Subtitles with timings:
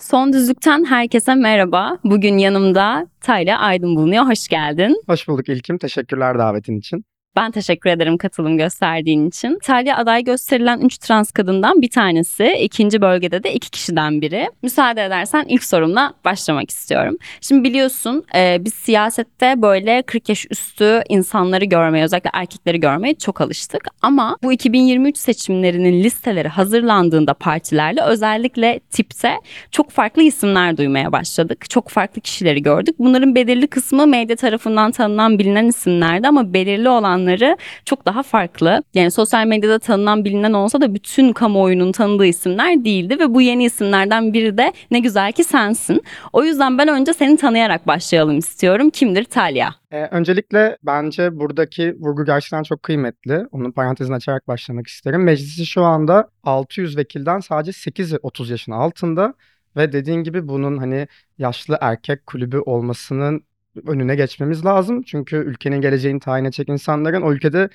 [0.00, 1.98] Son Düzlük'ten herkese merhaba.
[2.04, 4.26] Bugün yanımda Tayla Aydın bulunuyor.
[4.26, 5.02] Hoş geldin.
[5.08, 5.78] Hoş bulduk İlkim.
[5.78, 7.04] Teşekkürler davetin için.
[7.36, 9.58] Ben teşekkür ederim katılım gösterdiğin için.
[9.62, 12.56] Talya aday gösterilen 3 trans kadından bir tanesi.
[12.60, 14.48] ikinci bölgede de iki kişiden biri.
[14.62, 17.16] Müsaade edersen ilk sorumla başlamak istiyorum.
[17.40, 23.40] Şimdi biliyorsun e, biz siyasette böyle 40 yaş üstü insanları görmeye özellikle erkekleri görmeye çok
[23.40, 23.88] alıştık.
[24.02, 29.34] Ama bu 2023 seçimlerinin listeleri hazırlandığında partilerle özellikle tipte
[29.70, 31.70] çok farklı isimler duymaya başladık.
[31.70, 32.94] Çok farklı kişileri gördük.
[32.98, 36.88] Bunların belirli kısmı medya tarafından tanınan bilinen isimlerdi ama belirli
[37.20, 38.82] olanları çok daha farklı.
[38.94, 43.64] Yani sosyal medyada tanınan bilinen olsa da bütün kamuoyunun tanıdığı isimler değildi ve bu yeni
[43.64, 46.02] isimlerden biri de ne güzel ki sensin.
[46.32, 48.90] O yüzden ben önce seni tanıyarak başlayalım istiyorum.
[48.90, 49.74] Kimdir Talya?
[49.92, 53.46] Ee, öncelikle bence buradaki vurgu gerçekten çok kıymetli.
[53.52, 55.24] Onun parantezini açarak başlamak isterim.
[55.24, 59.34] Meclisi şu anda 600 vekilden sadece 8 30 yaşın altında
[59.76, 63.42] ve dediğin gibi bunun hani yaşlı erkek kulübü olmasının
[63.86, 65.02] önüne geçmemiz lazım.
[65.02, 67.68] Çünkü ülkenin geleceğini tayin edecek insanların o ülkede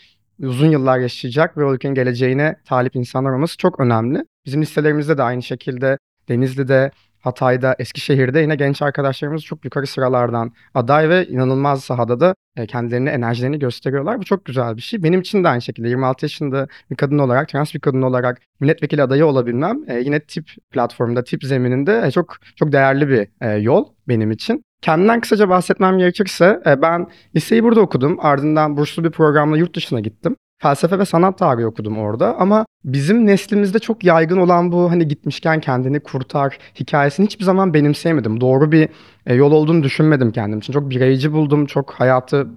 [0.44, 4.26] uzun yıllar yaşayacak ve o ülkenin geleceğine talip insanlar olması çok önemli.
[4.45, 5.98] Bizim listelerimizde de aynı şekilde
[6.30, 6.92] Denizli'de,
[7.26, 13.09] Hatay'da, Eskişehir'de yine genç arkadaşlarımız çok yukarı sıralardan aday ve inanılmaz sahada da e, kendilerini,
[13.09, 14.20] enerjilerini gösteriyorlar.
[14.20, 15.03] Bu çok güzel bir şey.
[15.03, 19.03] Benim için de aynı şekilde 26 yaşında bir kadın olarak, trans bir kadın olarak milletvekili
[19.03, 23.28] adayı olabilmem e, yine tip platformunda, tip zemininde e, çok çok değerli bir
[23.61, 24.64] yol benim için.
[24.86, 28.17] Kendimden kısaca bahsetmem gerekirse ben liseyi burada okudum.
[28.20, 30.36] Ardından burslu bir programla yurt dışına gittim.
[30.61, 35.60] Felsefe ve sanat tarihi okudum orada ama bizim neslimizde çok yaygın olan bu hani gitmişken
[35.60, 38.42] kendini kurtar hikayesini hiçbir zaman benimseyemedim.
[38.42, 38.89] Doğru bir
[39.36, 40.73] yol olduğunu düşünmedim kendim için.
[40.73, 42.48] Çok bireyci buldum, çok hayatı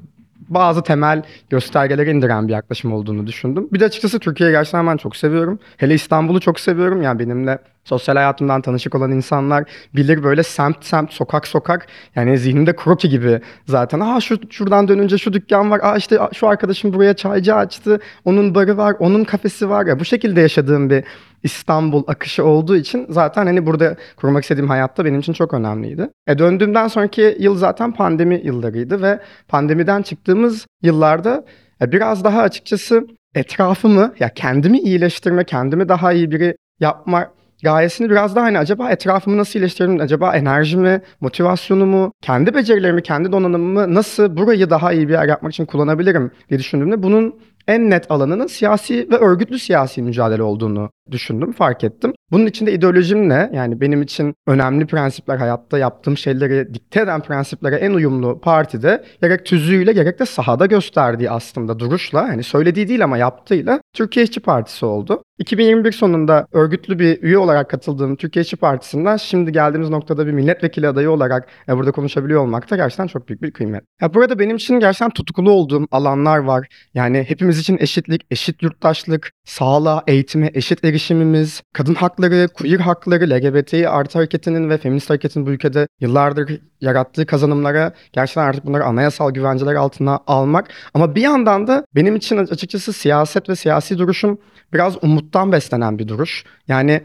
[0.48, 3.68] bazı temel göstergelere indiren bir yaklaşım olduğunu düşündüm.
[3.72, 5.58] Bir de açıkçası Türkiye'yi gerçekten ben çok seviyorum.
[5.76, 7.02] Hele İstanbul'u çok seviyorum.
[7.02, 7.58] Yani benimle
[7.88, 11.86] sosyal hayatımdan tanışık olan insanlar bilir böyle semt semt, sokak sokak.
[12.14, 14.00] Yani zihnimde kroki gibi zaten.
[14.00, 15.80] Aa şu şuradan dönünce şu dükkan var.
[15.82, 18.00] Aa işte şu arkadaşım buraya çaycı açtı.
[18.24, 19.86] Onun barı var, onun kafesi var.
[19.86, 21.04] Ya bu şekilde yaşadığım bir
[21.42, 26.10] İstanbul akışı olduğu için zaten hani burada kurmak istediğim hayatta benim için çok önemliydi.
[26.26, 31.44] E döndüğümden sonraki yıl zaten pandemi yıllarıydı ve pandemiden çıktığımız yıllarda
[31.82, 37.30] e, biraz daha açıkçası etrafımı ya kendimi iyileştirme, kendimi daha iyi biri yapma
[37.62, 43.94] gayesini biraz daha hani acaba etrafımı nasıl iyileştiririm, acaba enerjimi, motivasyonumu, kendi becerilerimi, kendi donanımımı
[43.94, 48.46] nasıl burayı daha iyi bir yer yapmak için kullanabilirim diye düşündüğümde bunun en net alanının
[48.46, 52.12] siyasi ve örgütlü siyasi mücadele olduğunu düşündüm, fark ettim.
[52.30, 53.50] Bunun içinde ideolojim ne?
[53.54, 59.46] Yani benim için önemli prensipler, hayatta yaptığım şeyleri dikte eden prensiplere en uyumlu partide gerek
[59.46, 64.86] tüzüğüyle gerek de sahada gösterdiği aslında duruşla, yani söylediği değil ama yaptığıyla Türkiye İşçi Partisi
[64.86, 65.22] oldu.
[65.38, 70.88] 2021 sonunda örgütlü bir üye olarak katıldığım Türkiye İşçi Partisi'nden şimdi geldiğimiz noktada bir milletvekili
[70.88, 73.84] adayı olarak e, burada konuşabiliyor olmak da gerçekten çok büyük bir kıymet.
[74.00, 76.68] Ya burada benim için gerçekten tutkulu olduğum alanlar var.
[76.94, 83.74] Yani hepimiz için eşitlik, eşit yurttaşlık, sağlığa, eğitime, eşit erişimimiz, kadın hakları, queer hakları, LGBT
[83.74, 89.74] artı hareketinin ve feminist hareketin bu ülkede yıllardır yarattığı kazanımlara gerçekten artık bunları anayasal güvenceler
[89.74, 90.68] altına almak.
[90.94, 94.38] Ama bir yandan da benim için açıkçası siyaset ve siyasi duruşum
[94.72, 96.44] biraz umuttan beslenen bir duruş.
[96.68, 97.02] Yani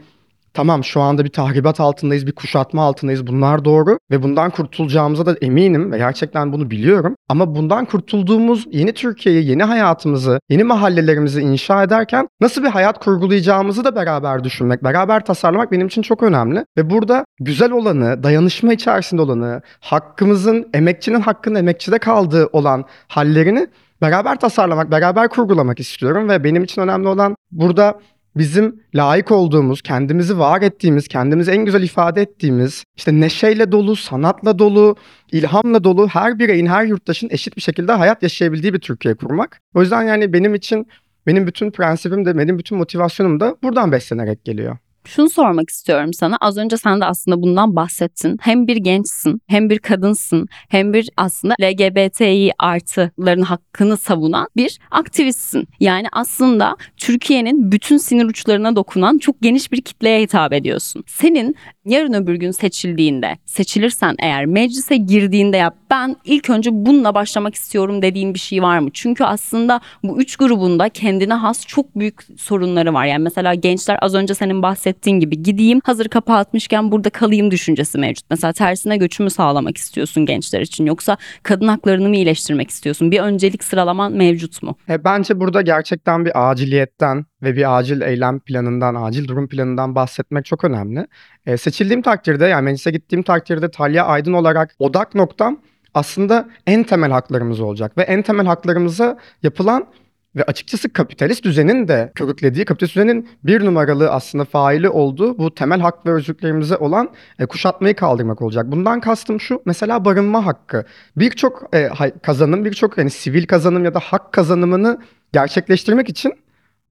[0.54, 3.26] tamam şu anda bir tahribat altındayız, bir kuşatma altındayız.
[3.26, 7.14] Bunlar doğru ve bundan kurtulacağımıza da eminim ve gerçekten bunu biliyorum.
[7.28, 13.84] Ama bundan kurtulduğumuz yeni Türkiye'yi, yeni hayatımızı, yeni mahallelerimizi inşa ederken nasıl bir hayat kurgulayacağımızı
[13.84, 16.64] da beraber düşünmek, beraber tasarlamak benim için çok önemli.
[16.78, 23.68] Ve burada güzel olanı, dayanışma içerisinde olanı, hakkımızın, emekçinin hakkının emekçide kaldığı olan hallerini
[24.02, 28.00] beraber tasarlamak, beraber kurgulamak istiyorum ve benim için önemli olan burada
[28.36, 34.58] bizim layık olduğumuz, kendimizi var ettiğimiz, kendimizi en güzel ifade ettiğimiz, işte neşeyle dolu, sanatla
[34.58, 34.96] dolu,
[35.32, 39.60] ilhamla dolu her bireyin, her yurttaşın eşit bir şekilde hayat yaşayabildiği bir Türkiye kurmak.
[39.74, 40.86] O yüzden yani benim için
[41.26, 44.76] benim bütün prensibim de, benim bütün motivasyonum da buradan beslenerek geliyor.
[45.06, 46.36] Şunu sormak istiyorum sana.
[46.40, 48.38] Az önce sen de aslında bundan bahsettin.
[48.40, 55.68] Hem bir gençsin, hem bir kadınsın, hem bir aslında LGBTİ artıların hakkını savunan bir aktivistsin.
[55.80, 61.04] Yani aslında Türkiye'nin bütün sinir uçlarına dokunan çok geniş bir kitleye hitap ediyorsun.
[61.06, 67.54] Senin yarın öbür gün seçildiğinde, seçilirsen eğer meclise girdiğinde ya ben ilk önce bununla başlamak
[67.54, 68.88] istiyorum dediğin bir şey var mı?
[68.92, 73.06] Çünkü aslında bu üç grubunda kendine has çok büyük sorunları var.
[73.06, 77.98] Yani mesela gençler az önce senin bahsettiğin gibi gideyim hazır kapağı atmışken burada kalayım düşüncesi
[77.98, 78.24] mevcut.
[78.30, 83.10] Mesela tersine göçümü sağlamak istiyorsun gençler için yoksa kadın haklarını mı iyileştirmek istiyorsun?
[83.10, 84.76] Bir öncelik sıralaman mevcut mu?
[84.88, 90.44] E, bence burada gerçekten bir aciliyetten ve bir acil eylem planından, acil durum planından bahsetmek
[90.44, 91.06] çok önemli.
[91.46, 95.58] E, seçildiğim takdirde yani meclise gittiğim takdirde Talya Aydın olarak odak noktam
[95.94, 99.86] aslında en temel haklarımız olacak ve en temel haklarımıza yapılan
[100.36, 105.80] ve açıkçası kapitalist düzenin de körüklediği, kapitalist düzenin bir numaralı aslında faili olduğu bu temel
[105.80, 108.66] hak ve özgürlüklerimize olan e, kuşatmayı kaldırmak olacak.
[108.66, 110.84] Bundan kastım şu, mesela barınma hakkı.
[111.16, 111.90] Birçok e,
[112.22, 114.98] kazanım, birçok yani sivil kazanım ya da hak kazanımını
[115.32, 116.32] gerçekleştirmek için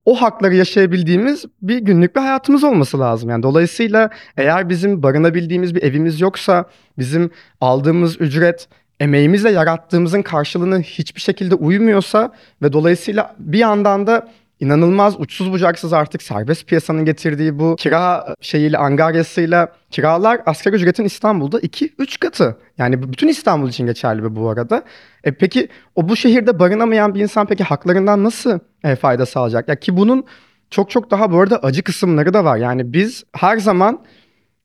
[0.05, 3.29] o hakları yaşayabildiğimiz bir günlük bir hayatımız olması lazım.
[3.29, 6.65] Yani dolayısıyla eğer bizim barınabildiğimiz bir evimiz yoksa,
[6.97, 7.31] bizim
[7.61, 8.67] aldığımız ücret
[9.03, 14.27] emeğimizle yarattığımızın karşılığını hiçbir şekilde uymuyorsa ve dolayısıyla bir yandan da
[14.59, 21.59] inanılmaz uçsuz bucaksız artık serbest piyasanın getirdiği bu kira şeyiyle angaryasıyla kiralar asgari ücretin İstanbul'da
[21.59, 22.57] 2-3 katı.
[22.77, 24.83] Yani bütün İstanbul için geçerli bu arada.
[25.23, 29.67] E peki o bu şehirde barınamayan bir insan peki haklarından nasıl e, fayda sağlayacak?
[29.67, 30.25] Ya ki bunun
[30.69, 32.57] çok çok daha bu arada acı kısımları da var.
[32.57, 33.99] Yani biz her zaman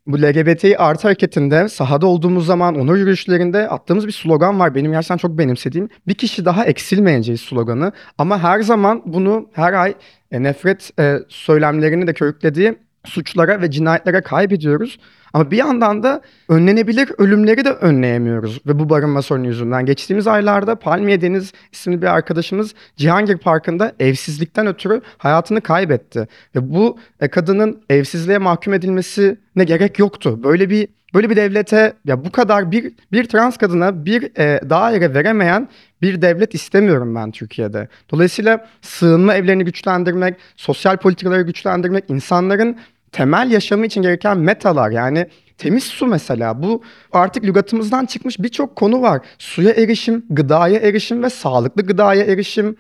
[0.09, 4.75] bu LGBTİ artı hareketinde sahada olduğumuz zaman onur yürüyüşlerinde attığımız bir slogan var.
[4.75, 5.89] Benim gerçekten çok benimsediğim.
[6.07, 7.93] Bir kişi daha eksilmeyeceğiz sloganı.
[8.19, 9.95] Ama her zaman bunu her ay
[10.31, 14.99] e, nefret e, söylemlerini de körüklediği suçlara ve cinayetlere kaybediyoruz.
[15.33, 19.87] Ama bir yandan da önlenebilir ölümleri de önleyemiyoruz ve bu barınma sorunu yüzünden.
[19.87, 26.29] Geçtiğimiz aylarda Palmiye Deniz isimli bir arkadaşımız Cihangir Parkı'nda evsizlikten ötürü hayatını kaybetti.
[26.57, 30.41] Ve bu e, kadının evsizliğe mahkum edilmesine gerek yoktu.
[30.45, 35.15] Böyle bir böyle bir devlete ya bu kadar bir bir trans kadına bir e, daire
[35.15, 35.69] veremeyen
[36.03, 37.89] bir devlet istemiyorum ben Türkiye'de.
[38.11, 42.77] Dolayısıyla sığınma evlerini güçlendirmek, sosyal politikaları güçlendirmek, insanların
[43.13, 45.27] temel yaşamı için gereken metalar yani
[45.59, 46.83] temiz su mesela bu
[47.13, 49.21] artık lügatımızdan çıkmış birçok konu var.
[49.39, 52.77] Suya erişim, gıdaya erişim ve sağlıklı gıdaya erişim,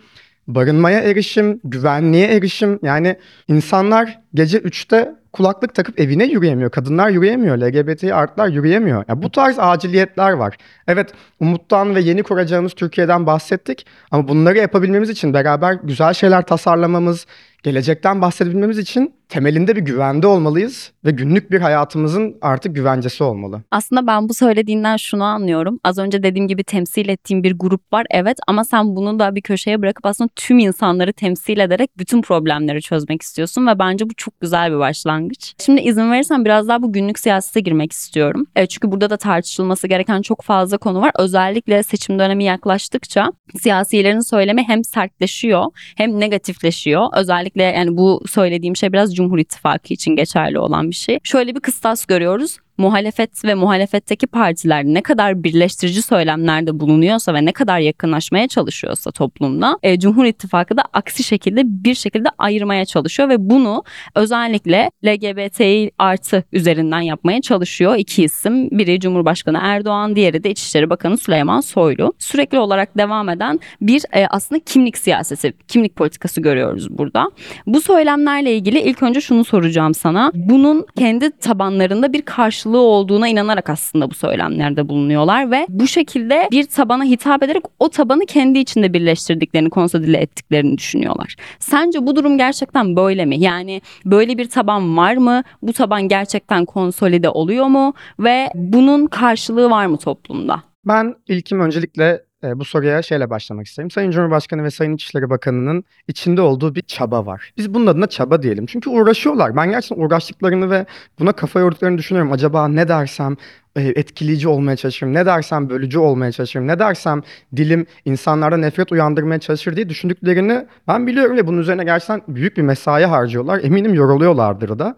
[0.49, 2.79] barınmaya erişim, güvenliğe erişim.
[2.83, 3.17] Yani
[3.49, 6.71] insanlar gece 3'te kulaklık takıp evine yürüyemiyor.
[6.71, 7.59] Kadınlar yürüyemiyor.
[7.59, 9.05] LGBT artlar yürüyemiyor.
[9.09, 10.57] Ya bu tarz aciliyetler var.
[10.89, 13.87] Evet umuttan ve yeni kuracağımız Türkiye'den bahsettik.
[14.11, 17.27] Ama bunları yapabilmemiz için beraber güzel şeyler tasarlamamız,
[17.63, 23.63] gelecekten bahsedebilmemiz için temelinde bir güvende olmalıyız ve günlük bir hayatımızın artık güvencesi olmalı.
[23.71, 25.81] Aslında ben bu söylediğinden şunu anlıyorum.
[25.85, 29.43] Az önce dediğim gibi temsil ettiğim bir grup var evet ama sen bunu da bir
[29.43, 34.41] köşeye bırakıp aslında tüm insanları temsil ederek bütün problemleri çözmek istiyorsun ve bence bu çok
[34.41, 35.55] güzel bir başlangıç.
[35.59, 38.47] Şimdi izin verirsen biraz daha bu günlük siyasete girmek istiyorum.
[38.57, 41.11] E, çünkü burada da tartışılması gereken çok fazla konu var.
[41.19, 45.65] Özellikle seçim dönemi yaklaştıkça siyasilerin söylemi hem sertleşiyor
[45.97, 47.07] hem negatifleşiyor.
[47.17, 51.19] Özellikle yani bu söylediğim şey biraz Cumhur İttifakı için geçerli olan bir şey.
[51.25, 57.53] Şöyle bir kıstas görüyoruz muhalefet ve muhalefetteki partiler ne kadar birleştirici söylemlerde bulunuyorsa ve ne
[57.53, 63.51] kadar yakınlaşmaya çalışıyorsa toplumda e, Cumhur İttifakı da aksi şekilde bir şekilde ayırmaya çalışıyor ve
[63.51, 63.85] bunu
[64.15, 67.97] özellikle LGBTİ artı üzerinden yapmaya çalışıyor.
[67.97, 72.13] İki isim biri Cumhurbaşkanı Erdoğan diğeri de İçişleri Bakanı Süleyman Soylu.
[72.19, 77.31] Sürekli olarak devam eden bir e, aslında kimlik siyaseti, kimlik politikası görüyoruz burada.
[77.67, 80.33] Bu söylemlerle ilgili ilk önce şunu soracağım sana.
[80.35, 86.65] Bunun kendi tabanlarında bir karşılığı olduğuna inanarak aslında bu söylemlerde bulunuyorlar ve bu şekilde bir
[86.65, 91.37] tabana hitap ederek o tabanı kendi içinde birleştirdiklerini, konsolide ettiklerini düşünüyorlar.
[91.59, 93.41] Sence bu durum gerçekten böyle mi?
[93.41, 95.43] Yani böyle bir taban var mı?
[95.63, 97.95] Bu taban gerçekten konsolide oluyor mu?
[98.21, 100.63] Ve bunun karşılığı var mı toplumda?
[100.85, 103.91] Ben ilkim öncelikle e, bu soruya şeyle başlamak isterim.
[103.91, 107.53] Sayın Cumhurbaşkanı ve Sayın İçişleri Bakanı'nın içinde olduğu bir çaba var.
[107.57, 108.67] Biz bunun adına çaba diyelim.
[108.67, 109.57] Çünkü uğraşıyorlar.
[109.57, 110.87] Ben gerçekten uğraştıklarını ve
[111.19, 112.33] buna kafa yorduklarını düşünüyorum.
[112.33, 113.37] Acaba ne dersem
[113.77, 117.23] etkileyici olmaya çalışırım, ne dersem bölücü olmaya çalışırım, ne dersem
[117.57, 122.63] dilim insanlarda nefret uyandırmaya çalışır diye düşündüklerini ben biliyorum ve bunun üzerine gerçekten büyük bir
[122.63, 123.61] mesai harcıyorlar.
[123.65, 124.97] Eminim yoruluyorlardır da.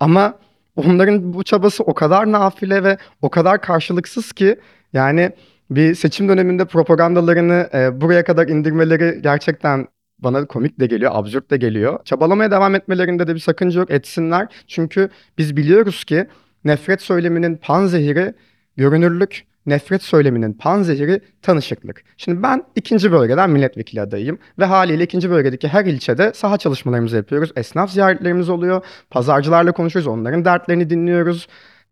[0.00, 0.34] Ama
[0.76, 4.56] onların bu çabası o kadar nafile ve o kadar karşılıksız ki
[4.92, 5.32] yani
[5.70, 9.86] bir seçim döneminde propagandalarını e, buraya kadar indirmeleri gerçekten
[10.18, 12.04] bana komik de geliyor, absürt de geliyor.
[12.04, 13.90] Çabalamaya devam etmelerinde de bir sakınca yok.
[13.90, 14.48] Etsinler.
[14.66, 15.08] Çünkü
[15.38, 16.26] biz biliyoruz ki
[16.64, 18.34] nefret söyleminin panzehiri
[18.76, 22.04] görünürlük, nefret söyleminin panzehiri tanışıklık.
[22.16, 27.52] Şimdi ben ikinci bölgeden milletvekili adayıyım ve haliyle ikinci bölgedeki her ilçede saha çalışmalarımızı yapıyoruz.
[27.56, 28.84] Esnaf ziyaretlerimiz oluyor.
[29.10, 30.06] Pazarcılarla konuşuyoruz.
[30.06, 31.48] Onların dertlerini dinliyoruz.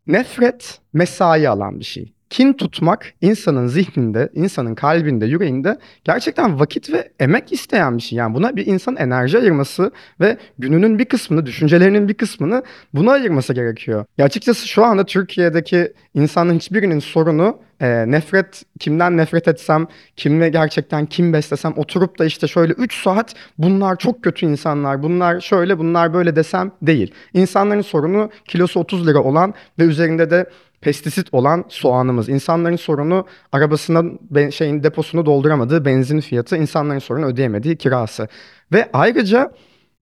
[0.07, 2.16] Nefret mesai alan bir şey.
[2.31, 8.19] Kin tutmak insanın zihninde, insanın kalbinde, yüreğinde gerçekten vakit ve emek isteyen bir şey.
[8.19, 9.91] Yani buna bir insan enerji ayırması
[10.21, 12.63] ve gününün bir kısmını, düşüncelerinin bir kısmını
[12.95, 14.05] buna ayırması gerekiyor.
[14.19, 21.07] Ya açıkçası şu anda Türkiye'deki insanın hiçbirinin sorunu e, nefret, kimden nefret etsem, kimle gerçekten
[21.07, 26.15] kim beslesem oturup da işte şöyle 3 saat bunlar çok kötü insanlar, bunlar şöyle, bunlar
[26.15, 27.15] böyle desem değil.
[27.35, 32.29] İnsanların sorunu kilosu 30 lira olan ve üzerinde de pestisit olan soğanımız.
[32.29, 38.29] İnsanların sorunu arabasının ben, şeyin deposunu dolduramadığı benzin fiyatı, insanların sorunu ödeyemediği kirası.
[38.73, 39.53] Ve ayrıca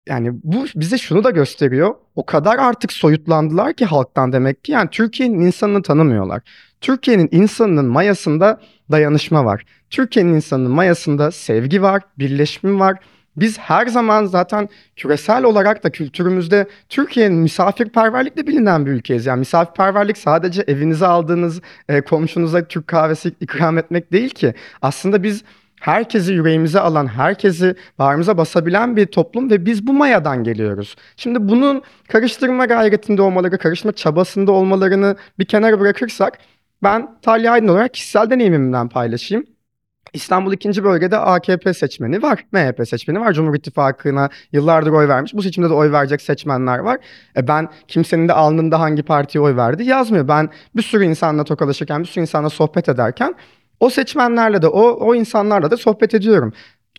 [0.08, 1.94] yani bu bize şunu da gösteriyor.
[2.16, 4.72] O kadar artık soyutlandılar ki halktan demek ki.
[4.72, 6.42] Yani Türkiye'nin insanını tanımıyorlar.
[6.80, 8.60] Türkiye'nin insanının mayasında
[8.90, 9.64] dayanışma var.
[9.90, 12.98] Türkiye'nin insanının mayasında sevgi var, birleşme var.
[13.36, 19.26] Biz her zaman zaten küresel olarak da kültürümüzde Türkiye'nin misafirperverlikle bilinen bir ülkeyiz.
[19.26, 24.54] Yani misafirperverlik sadece evinize aldığınız e, komşunuza Türk kahvesi ikram etmek değil ki.
[24.82, 25.44] Aslında biz
[25.80, 30.96] herkesi yüreğimize alan, herkesi bağrımıza basabilen bir toplum ve biz bu mayadan geliyoruz.
[31.16, 36.38] Şimdi bunun karıştırma gayretinde olmaları, karışma çabasında olmalarını bir kenara bırakırsak
[36.82, 39.51] ben Talya Aydın olarak kişisel deneyimimden paylaşayım.
[40.14, 40.84] İstanbul 2.
[40.84, 43.32] bölgede AKP seçmeni var, MHP seçmeni var.
[43.32, 45.34] Cumhur İttifakı'na yıllardır oy vermiş.
[45.34, 46.98] Bu seçimde de oy verecek seçmenler var.
[47.36, 50.28] E ben kimsenin de alnında hangi partiye oy verdi yazmıyor.
[50.28, 53.34] Ben bir sürü insanla tokalaşırken, bir sürü insanla sohbet ederken
[53.80, 56.52] o seçmenlerle de, o, o insanlarla da sohbet ediyorum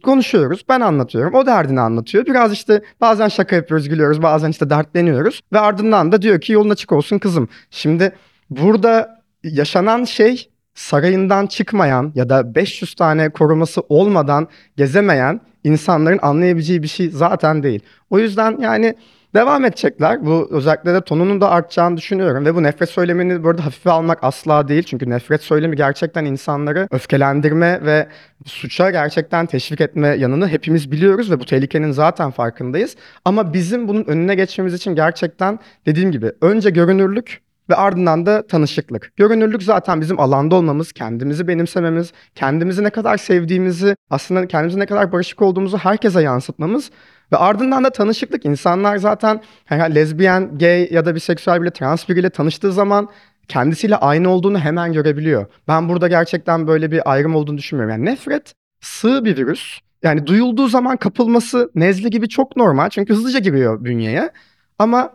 [0.03, 0.65] konuşuyoruz.
[0.69, 1.33] Ben anlatıyorum.
[1.33, 2.25] O derdini anlatıyor.
[2.25, 4.21] Biraz işte bazen şaka yapıyoruz, gülüyoruz.
[4.21, 5.41] Bazen işte dertleniyoruz.
[5.53, 7.49] Ve ardından da diyor ki yolun açık olsun kızım.
[7.69, 8.11] Şimdi
[8.49, 16.87] burada yaşanan şey sarayından çıkmayan ya da 500 tane koruması olmadan gezemeyen insanların anlayabileceği bir
[16.87, 17.79] şey zaten değil.
[18.09, 18.95] O yüzden yani
[19.35, 20.25] devam edecekler.
[20.25, 24.67] Bu özellikle de tonunun da artacağını düşünüyorum ve bu nefret söylemini burada hafife almak asla
[24.67, 24.83] değil.
[24.83, 28.07] Çünkü nefret söylemi gerçekten insanları öfkelendirme ve
[28.45, 32.95] suça gerçekten teşvik etme yanını hepimiz biliyoruz ve bu tehlikenin zaten farkındayız.
[33.25, 39.11] Ama bizim bunun önüne geçmemiz için gerçekten dediğim gibi önce görünürlük ve ardından da tanışıklık.
[39.15, 45.11] Görünürlük zaten bizim alanda olmamız, kendimizi benimsememiz, kendimizi ne kadar sevdiğimizi, aslında kendimizi ne kadar
[45.11, 46.91] barışık olduğumuzu herkese yansıtmamız
[47.31, 48.45] ve ardından da tanışıklık.
[48.45, 53.09] İnsanlar zaten herhalde lezbiyen, gay ya da biseksüel bile trans biriyle tanıştığı zaman
[53.47, 55.45] kendisiyle aynı olduğunu hemen görebiliyor.
[55.67, 57.95] Ben burada gerçekten böyle bir ayrım olduğunu düşünmüyorum.
[57.95, 59.79] Yani nefret sığ bir virüs.
[60.03, 62.89] Yani duyulduğu zaman kapılması nezle gibi çok normal.
[62.89, 64.31] Çünkü hızlıca giriyor bünyeye.
[64.79, 65.13] Ama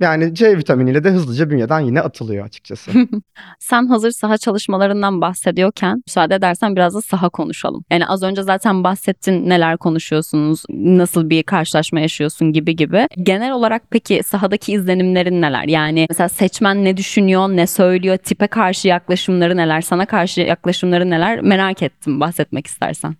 [0.00, 2.90] yani C vitaminiyle de hızlıca bünyeden yine atılıyor açıkçası.
[3.58, 7.84] Sen hazır saha çalışmalarından bahsediyorken müsaade edersen biraz da saha konuşalım.
[7.90, 13.06] Yani az önce zaten bahsettin neler konuşuyorsunuz, nasıl bir karşılaşma yaşıyorsun gibi gibi.
[13.22, 15.64] Genel olarak peki sahadaki izlenimlerin neler?
[15.64, 21.40] Yani mesela seçmen ne düşünüyor, ne söylüyor, tipe karşı yaklaşımları neler, sana karşı yaklaşımları neler
[21.40, 23.14] merak ettim bahsetmek istersen.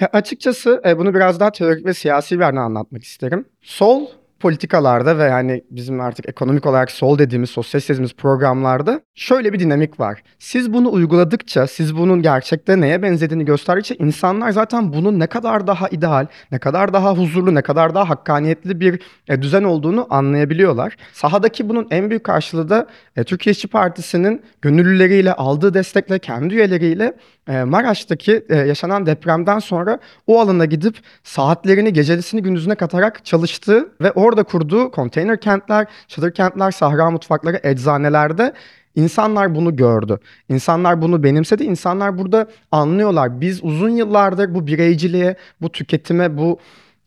[0.00, 3.44] Ya açıkçası e, bunu biraz daha teorik ve siyasi bir yerden anlatmak isterim.
[3.60, 4.06] Sol
[4.40, 10.00] politikalarda ve yani bizim artık ekonomik olarak sol dediğimiz, sosyal dediğimiz programlarda şöyle bir dinamik
[10.00, 10.22] var.
[10.38, 15.88] Siz bunu uyguladıkça, siz bunun gerçekte neye benzediğini gösterdikçe insanlar zaten bunun ne kadar daha
[15.88, 20.96] ideal, ne kadar daha huzurlu, ne kadar daha hakkaniyetli bir e, düzen olduğunu anlayabiliyorlar.
[21.12, 27.14] Sahadaki bunun en büyük karşılığı da e, Türkiye İşçi Partisi'nin gönüllüleriyle, aldığı destekle, kendi üyeleriyle
[27.48, 34.42] e, Maraş'taki yaşanan depremden sonra o alana gidip saatlerini, gecelisini gündüzüne katarak çalıştığı ve orada
[34.42, 38.52] kurduğu konteyner kentler, çadır kentler, sahra mutfakları, eczanelerde
[38.98, 40.18] İnsanlar bunu gördü.
[40.48, 41.64] İnsanlar bunu benimsedi.
[41.64, 43.40] İnsanlar burada anlıyorlar.
[43.40, 46.58] Biz uzun yıllardır bu bireyciliğe, bu tüketime, bu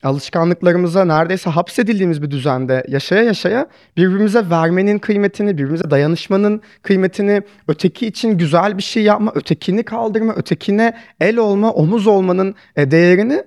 [0.03, 3.67] alışkanlıklarımıza neredeyse hapsedildiğimiz bir düzende yaşaya yaşaya
[3.97, 10.97] birbirimize vermenin kıymetini, birbirimize dayanışmanın kıymetini, öteki için güzel bir şey yapma, ötekini kaldırma, ötekine
[11.19, 13.43] el olma, omuz olmanın e, değerini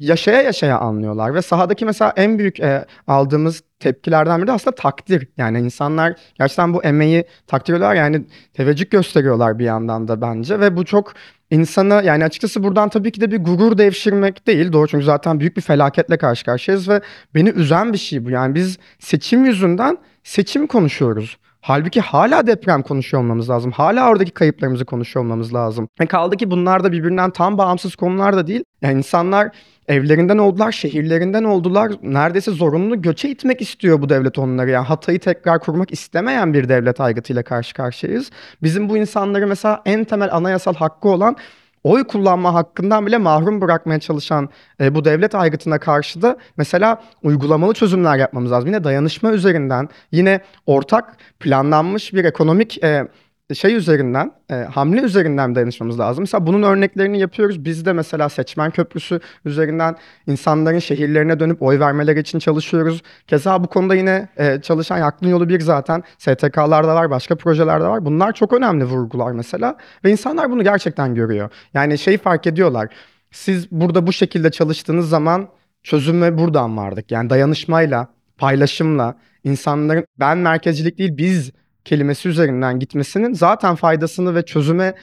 [0.00, 5.28] yaşaya yaşaya anlıyorlar ve sahadaki mesela en büyük e, aldığımız tepkilerden biri de aslında takdir.
[5.36, 10.76] Yani insanlar gerçekten bu emeği takdir ediyorlar yani teveccüh gösteriyorlar bir yandan da bence ve
[10.76, 11.14] bu çok
[11.52, 15.56] insana yani açıkçası buradan tabii ki de bir gurur devşirmek değil doğru çünkü zaten büyük
[15.56, 17.00] bir felaketle karşı karşıyayız ve
[17.34, 18.30] beni üzen bir şey bu.
[18.30, 21.38] Yani biz seçim yüzünden seçim konuşuyoruz.
[21.60, 23.70] Halbuki hala deprem konuşuyor olmamız lazım.
[23.70, 25.88] Hala oradaki kayıplarımızı konuşuyor olmamız lazım.
[26.00, 28.64] E kaldı ki bunlar da birbirinden tam bağımsız konular da değil.
[28.82, 29.48] Yani insanlar
[29.88, 31.92] evlerinden oldular, şehirlerinden oldular.
[32.02, 34.70] Neredeyse zorunlu göçe itmek istiyor bu devlet onları.
[34.70, 38.30] Yani Hatay'ı tekrar kurmak istemeyen bir devlet aygıtıyla karşı karşıyayız.
[38.62, 41.36] Bizim bu insanları mesela en temel anayasal hakkı olan
[41.84, 44.48] oy kullanma hakkından bile mahrum bırakmaya çalışan
[44.80, 48.66] e, bu devlet aygıtına karşı da mesela uygulamalı çözümler yapmamız lazım.
[48.66, 53.08] Yine dayanışma üzerinden, yine ortak planlanmış bir ekonomik e,
[53.54, 56.22] şey üzerinden, e, hamle üzerinden dayanışmamız lazım.
[56.22, 57.64] Mesela bunun örneklerini yapıyoruz.
[57.64, 63.02] Biz de mesela seçmen köprüsü üzerinden insanların şehirlerine dönüp oy vermeleri için çalışıyoruz.
[63.26, 68.04] Keza bu konuda yine e, çalışan Aklın Yolu bir zaten STK'larda var, başka projelerde var.
[68.04, 71.50] Bunlar çok önemli vurgular mesela ve insanlar bunu gerçekten görüyor.
[71.74, 72.88] Yani şeyi fark ediyorlar.
[73.30, 75.48] Siz burada bu şekilde çalıştığınız zaman
[75.82, 77.10] çözüme buradan vardık.
[77.10, 81.52] Yani dayanışmayla, paylaşımla, insanların ben merkezcilik değil biz
[81.84, 84.94] kelimesi üzerinden gitmesinin zaten faydasını ve çözüme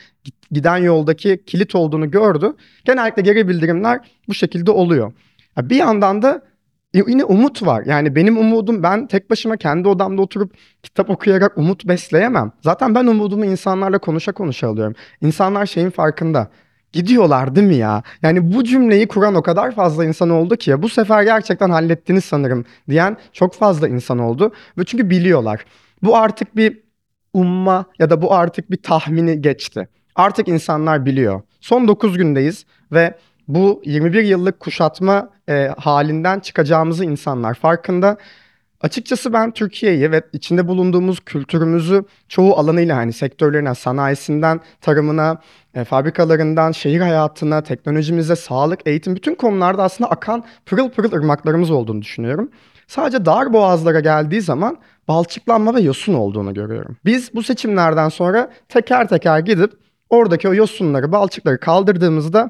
[0.52, 2.54] giden yoldaki kilit olduğunu gördü.
[2.86, 5.14] Genellikle geri bildirimler bu şekilde oluyor.
[5.58, 6.42] Bir yandan da
[6.94, 7.84] yine umut var.
[7.86, 12.52] Yani benim umudum ben tek başıma kendi odamda oturup kitap okuyarak umut besleyemem.
[12.62, 14.96] Zaten ben umudumu insanlarla konuşa konuşa alıyorum.
[15.22, 16.50] İnsanlar şeyin farkında.
[16.94, 18.04] Gidiyorlar değil mi ya?
[18.22, 22.66] Yani bu cümleyi kuran o kadar fazla insan oldu ki bu sefer gerçekten hallettiniz sanırım
[22.90, 24.52] diyen çok fazla insan oldu.
[24.78, 25.66] Ve çünkü biliyorlar.
[26.03, 26.84] Bu artık bir
[27.34, 29.89] umma ya da bu artık bir tahmini geçti.
[30.15, 31.41] Artık insanlar biliyor.
[31.62, 38.18] Son 9 gündeyiz ve bu 21 yıllık kuşatma e, halinden çıkacağımızı insanlar farkında.
[38.82, 45.41] Açıkçası ben Türkiye'yi ve içinde bulunduğumuz kültürümüzü çoğu alanıyla hani sektörlerine, sanayisinden, tarımına,
[45.74, 52.01] e, fabrikalarından, şehir hayatına, teknolojimize, sağlık, eğitim bütün konularda aslında akan pırıl pırıl ırmaklarımız olduğunu
[52.01, 52.51] düşünüyorum.
[52.89, 54.77] Sadece dar boğazlara geldiği zaman
[55.08, 56.98] balçıklanma ve yosun olduğunu görüyorum.
[57.05, 59.74] Biz bu seçimlerden sonra teker teker gidip
[60.10, 62.50] oradaki o yosunları, balçıkları kaldırdığımızda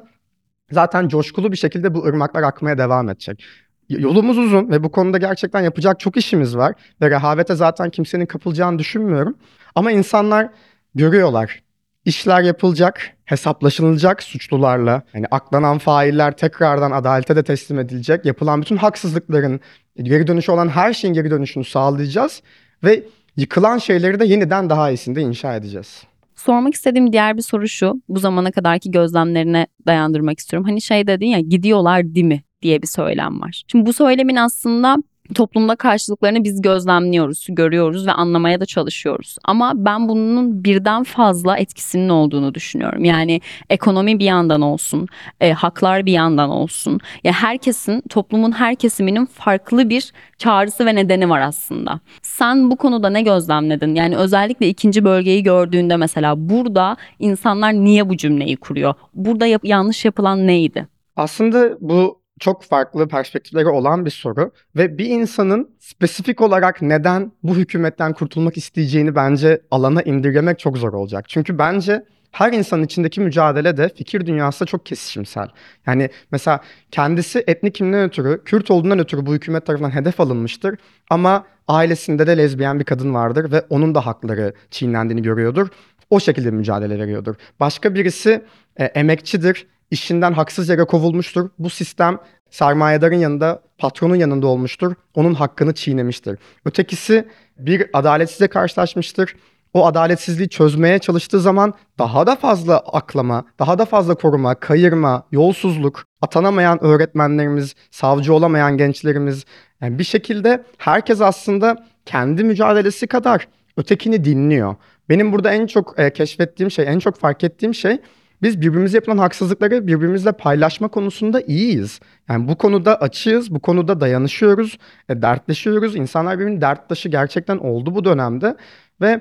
[0.70, 3.44] zaten coşkulu bir şekilde bu ırmaklar akmaya devam edecek.
[3.88, 8.78] Yolumuz uzun ve bu konuda gerçekten yapacak çok işimiz var ve rehavete zaten kimsenin kapılacağını
[8.78, 9.34] düşünmüyorum.
[9.74, 10.48] Ama insanlar
[10.94, 11.62] görüyorlar.
[12.04, 15.02] İşler yapılacak, hesaplaşılacak suçlularla.
[15.14, 18.24] Yani aklanan failler tekrardan adalete de teslim edilecek.
[18.24, 19.60] Yapılan bütün haksızlıkların
[20.02, 22.42] geri dönüşü olan her şeyin geri dönüşünü sağlayacağız
[22.84, 23.02] ve
[23.36, 26.02] yıkılan şeyleri de yeniden daha iyisinde inşa edeceğiz.
[26.36, 28.02] Sormak istediğim diğer bir soru şu.
[28.08, 30.68] Bu zamana kadarki gözlemlerine dayandırmak istiyorum.
[30.68, 33.62] Hani şey dedin ya gidiyorlar değil mi diye bir söylem var.
[33.66, 34.96] Şimdi bu söylemin aslında
[35.34, 39.36] toplumda karşılıklarını biz gözlemliyoruz, görüyoruz ve anlamaya da çalışıyoruz.
[39.44, 43.04] Ama ben bunun birden fazla etkisinin olduğunu düşünüyorum.
[43.04, 43.40] Yani
[43.70, 45.08] ekonomi bir yandan olsun,
[45.40, 47.00] e, haklar bir yandan olsun.
[47.24, 52.00] Ya herkesin, toplumun her kesiminin farklı bir çağrısı ve nedeni var aslında.
[52.22, 53.94] Sen bu konuda ne gözlemledin?
[53.94, 58.94] Yani özellikle ikinci bölgeyi gördüğünde mesela burada insanlar niye bu cümleyi kuruyor?
[59.14, 60.86] Burada yap- yanlış yapılan neydi?
[61.16, 67.56] Aslında bu çok farklı perspektifleri olan bir soru ve bir insanın spesifik olarak neden bu
[67.56, 71.28] hükümetten kurtulmak isteyeceğini bence alana indirgemek çok zor olacak.
[71.28, 75.48] Çünkü bence her insanın içindeki mücadele de fikir dünyası da çok kesişimsel.
[75.86, 80.78] Yani mesela kendisi etnik kimliğinden ötürü, Kürt olduğundan ötürü bu hükümet tarafından hedef alınmıştır.
[81.10, 85.68] Ama ailesinde de lezbiyen bir kadın vardır ve onun da hakları çiğnendiğini görüyordur.
[86.10, 87.34] O şekilde mücadele veriyordur.
[87.60, 88.44] Başka birisi
[88.76, 91.50] e, emekçidir işinden haksız yere kovulmuştur.
[91.58, 92.18] Bu sistem
[92.50, 94.94] sermayedarın yanında, patronun yanında olmuştur.
[95.14, 96.38] Onun hakkını çiğnemiştir.
[96.64, 99.34] Ötekisi bir adaletsizle karşılaşmıştır.
[99.74, 106.04] O adaletsizliği çözmeye çalıştığı zaman daha da fazla aklama, daha da fazla koruma, kayırma, yolsuzluk,
[106.22, 109.44] atanamayan öğretmenlerimiz, savcı olamayan gençlerimiz
[109.80, 114.74] yani bir şekilde herkes aslında kendi mücadelesi kadar ötekini dinliyor.
[115.08, 117.98] Benim burada en çok e, keşfettiğim şey, en çok fark ettiğim şey
[118.42, 122.00] biz birbirimize yapılan haksızlıkları birbirimizle paylaşma konusunda iyiyiz.
[122.28, 125.96] Yani bu konuda açığız, bu konuda dayanışıyoruz, e, dertleşiyoruz.
[125.96, 128.56] İnsanlar birbirinin derttaşı gerçekten oldu bu dönemde
[129.00, 129.20] ve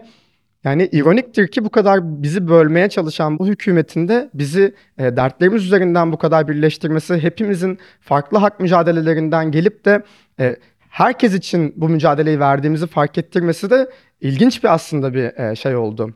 [0.63, 6.12] yani ironiktir ki bu kadar bizi bölmeye çalışan bu hükümetin de bizi e, dertlerimiz üzerinden
[6.12, 10.03] bu kadar birleştirmesi, hepimizin farklı hak mücadelelerinden gelip de
[10.39, 10.55] e,
[10.89, 13.89] herkes için bu mücadeleyi verdiğimizi fark ettirmesi de
[14.21, 16.13] ilginç bir aslında bir e, şey oldu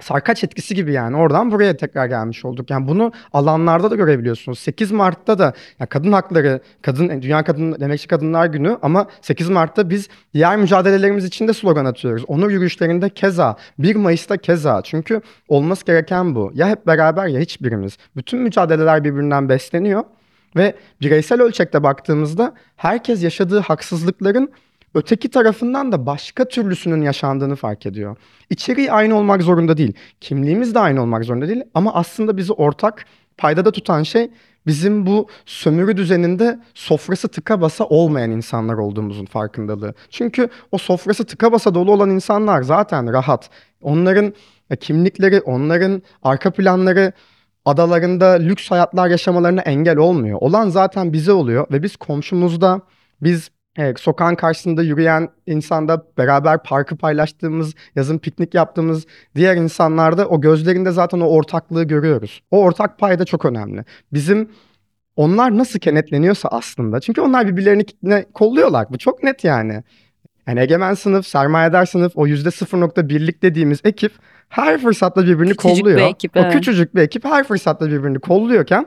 [0.00, 2.70] sarkaç etkisi gibi yani oradan buraya tekrar gelmiş olduk.
[2.70, 4.58] Yani bunu alanlarda da görebiliyorsunuz.
[4.58, 9.90] 8 Mart'ta da ya kadın hakları, kadın Dünya Kadın Emekçi Kadınlar Günü ama 8 Mart'ta
[9.90, 12.24] biz diğer mücadelelerimiz için de slogan atıyoruz.
[12.28, 14.82] Onur yürüyüşlerinde keza, 1 Mayıs'ta keza.
[14.84, 16.52] Çünkü olması gereken bu.
[16.54, 17.98] Ya hep beraber ya hiçbirimiz.
[18.16, 20.04] Bütün mücadeleler birbirinden besleniyor
[20.56, 24.52] ve bireysel ölçekte baktığımızda herkes yaşadığı haksızlıkların
[24.94, 28.16] öteki tarafından da başka türlüsünün yaşandığını fark ediyor.
[28.50, 29.92] İçeriği aynı olmak zorunda değil.
[30.20, 33.04] Kimliğimiz de aynı olmak zorunda değil ama aslında bizi ortak
[33.38, 34.30] paydada tutan şey
[34.66, 39.94] bizim bu sömürü düzeninde sofrası tıka basa olmayan insanlar olduğumuzun farkındalığı.
[40.10, 43.50] Çünkü o sofrası tıka basa dolu olan insanlar zaten rahat.
[43.82, 44.34] Onların
[44.70, 47.12] e, kimlikleri, onların arka planları
[47.64, 50.38] adalarında lüks hayatlar yaşamalarına engel olmuyor.
[50.40, 52.80] Olan zaten bize oluyor ve biz komşumuzda,
[53.22, 59.06] biz e, sokağın karşısında yürüyen insanda beraber parkı paylaştığımız, yazın piknik yaptığımız
[59.36, 62.42] diğer insanlarda o gözlerinde zaten o ortaklığı görüyoruz.
[62.50, 63.84] O ortak payda çok önemli.
[64.12, 64.50] Bizim
[65.16, 67.84] onlar nasıl kenetleniyorsa aslında çünkü onlar birbirlerini
[68.34, 68.86] kolluyorlar.
[68.90, 69.82] Bu çok net yani.
[70.46, 74.12] Yani egemen sınıf, sermayedar sınıf, o yüzde 0.1'lik dediğimiz ekip
[74.48, 75.98] her fırsatta birbirini Küçücük kolluyor.
[75.98, 76.52] bir ekip, o evet.
[76.52, 78.86] küçücük bir ekip her fırsatta birbirini kolluyorken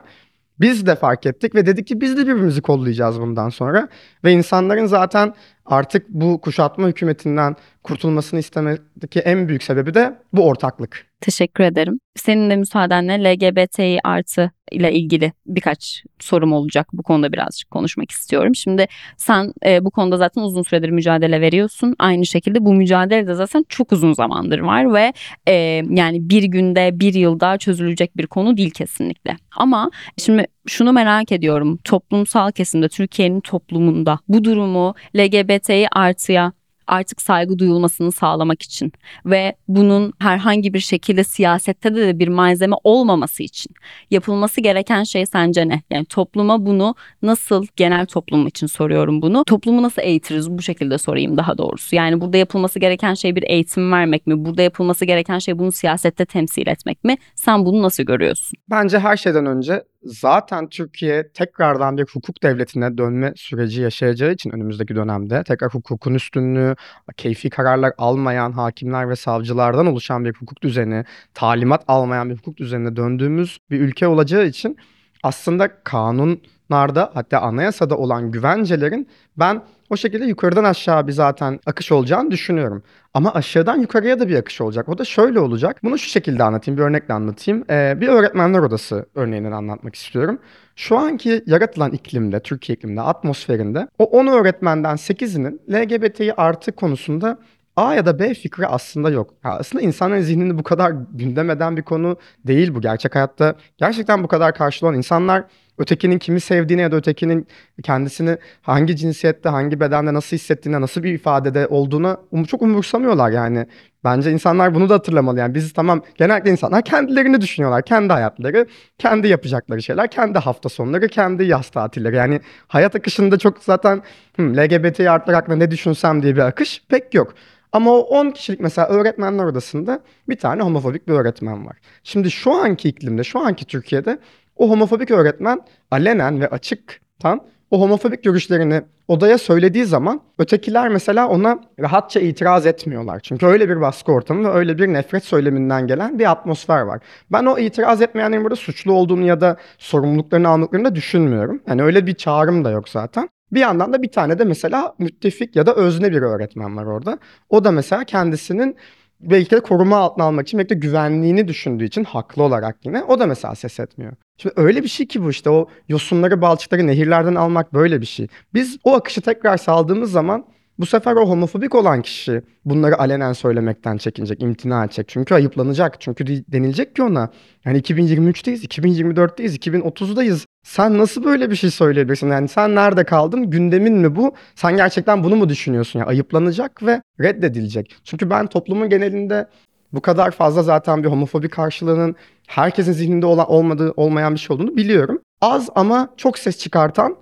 [0.60, 3.88] biz de fark ettik ve dedik ki biz de birbirimizi kollayacağız bundan sonra.
[4.24, 5.34] Ve insanların zaten
[5.68, 11.06] artık bu kuşatma hükümetinden kurtulmasını istemedeki en büyük sebebi de bu ortaklık.
[11.20, 12.00] Teşekkür ederim.
[12.16, 16.88] Senin de müsaadenle LGBTİ artı ile ilgili birkaç sorum olacak.
[16.92, 18.54] Bu konuda birazcık konuşmak istiyorum.
[18.54, 21.94] Şimdi sen e, bu konuda zaten uzun süredir mücadele veriyorsun.
[21.98, 25.12] Aynı şekilde bu mücadele de zaten çok uzun zamandır var ve
[25.48, 25.52] e,
[25.90, 29.36] yani bir günde, bir yılda çözülecek bir konu değil kesinlikle.
[29.56, 31.78] Ama şimdi şunu merak ediyorum.
[31.84, 36.52] Toplumsal kesimde, Türkiye'nin toplumunda bu durumu LGBTİ artıya
[36.88, 38.92] artık saygı duyulmasını sağlamak için
[39.26, 43.74] ve bunun herhangi bir şekilde siyasette de, bir malzeme olmaması için
[44.10, 45.82] yapılması gereken şey sence ne?
[45.90, 49.44] Yani topluma bunu nasıl genel toplum için soruyorum bunu.
[49.44, 51.96] Toplumu nasıl eğitiriz bu şekilde sorayım daha doğrusu.
[51.96, 54.44] Yani burada yapılması gereken şey bir eğitim vermek mi?
[54.44, 57.16] Burada yapılması gereken şey bunu siyasette temsil etmek mi?
[57.34, 58.58] Sen bunu nasıl görüyorsun?
[58.70, 64.96] Bence her şeyden önce zaten Türkiye tekrardan bir hukuk devletine dönme süreci yaşayacağı için önümüzdeki
[64.96, 66.76] dönemde tekrar hukukun üstünlüğü,
[67.16, 72.96] keyfi kararlar almayan hakimler ve savcılardan oluşan bir hukuk düzeni, talimat almayan bir hukuk düzenine
[72.96, 74.78] döndüğümüz bir ülke olacağı için
[75.22, 82.30] aslında kanunlarda hatta anayasada olan güvencelerin ben o şekilde yukarıdan aşağı bir zaten akış olacağını
[82.30, 82.82] düşünüyorum.
[83.14, 84.88] Ama aşağıdan yukarıya da bir akış olacak.
[84.88, 85.80] O da şöyle olacak.
[85.82, 87.64] Bunu şu şekilde anlatayım, bir örnekle anlatayım.
[87.70, 90.38] Ee, bir öğretmenler odası örneğinden anlatmak istiyorum.
[90.76, 97.38] Şu anki yaratılan iklimde, Türkiye ikliminde, atmosferinde o 10 öğretmenden 8'inin LGBT'yi artı konusunda
[97.76, 99.34] A ya da B fikri aslında yok.
[99.44, 102.80] Ya aslında insanların zihnini bu kadar gündem eden bir konu değil bu.
[102.80, 105.44] Gerçek hayatta gerçekten bu kadar karşılanan insanlar
[105.78, 107.46] ötekinin kimi sevdiğine ya da ötekinin
[107.82, 113.66] kendisini hangi cinsiyette, hangi bedende nasıl hissettiğine, nasıl bir ifadede olduğuna um- çok umursamıyorlar yani.
[114.04, 115.38] Bence insanlar bunu da hatırlamalı.
[115.38, 117.82] Yani biz tamam genellikle insanlar kendilerini düşünüyorlar.
[117.82, 118.66] Kendi hayatları,
[118.98, 122.16] kendi yapacakları şeyler, kendi hafta sonları, kendi yaz tatilleri.
[122.16, 124.02] Yani hayat akışında çok zaten
[124.36, 127.34] hmm, LGBT artılar hakkında ne düşünsem diye bir akış pek yok.
[127.72, 131.76] Ama o 10 kişilik mesela öğretmenler odasında bir tane homofobik bir öğretmen var.
[132.04, 134.18] Şimdi şu anki iklimde, şu anki Türkiye'de
[134.58, 137.40] o homofobik öğretmen alenen ve açıktan
[137.70, 143.20] o homofobik görüşlerini odaya söylediği zaman ötekiler mesela ona rahatça itiraz etmiyorlar.
[143.22, 147.00] Çünkü öyle bir baskı ortamı ve öyle bir nefret söyleminden gelen bir atmosfer var.
[147.32, 151.62] Ben o itiraz etmeyenlerin burada suçlu olduğunu ya da sorumluluklarını aldıklarını da düşünmüyorum.
[151.66, 153.28] Yani öyle bir çağrım da yok zaten.
[153.52, 157.18] Bir yandan da bir tane de mesela müttefik ya da özne bir öğretmen var orada.
[157.48, 158.76] O da mesela kendisinin
[159.20, 163.20] belki de koruma altına almak için belki de güvenliğini düşündüğü için haklı olarak yine o
[163.20, 164.12] da mesela ses etmiyor.
[164.36, 168.28] Şimdi öyle bir şey ki bu işte o yosunları balçıkları nehirlerden almak böyle bir şey.
[168.54, 170.46] Biz o akışı tekrar sağladığımız zaman
[170.78, 175.08] bu sefer o homofobik olan kişi bunları alenen söylemekten çekinecek, imtina edecek.
[175.08, 176.00] Çünkü ayıplanacak.
[176.00, 177.30] Çünkü de- denilecek ki ona
[177.64, 180.46] yani 2023'teyiz, 2024'teyiz, 2030'dayız.
[180.62, 182.30] Sen nasıl böyle bir şey söyleyebilirsin?
[182.30, 183.50] Yani sen nerede kaldın?
[183.50, 184.34] Gündemin mi bu?
[184.54, 185.98] Sen gerçekten bunu mu düşünüyorsun?
[185.98, 187.96] Yani ayıplanacak ve reddedilecek.
[188.04, 189.48] Çünkü ben toplumun genelinde
[189.92, 192.16] bu kadar fazla zaten bir homofobi karşılığının
[192.46, 195.18] herkesin zihninde olan, olmadığı, olmayan bir şey olduğunu biliyorum.
[195.40, 197.16] Az ama çok ses çıkartan